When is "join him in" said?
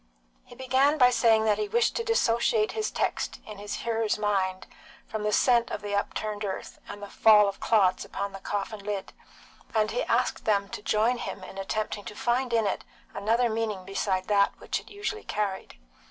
10.81-11.59